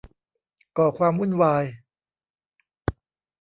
[0.77, 1.63] ก่อความวุ่นวาย